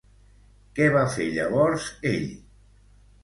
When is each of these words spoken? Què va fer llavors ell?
Què 0.77 0.85
va 0.95 1.03
fer 1.17 1.27
llavors 1.35 1.85
ell? 2.13 2.25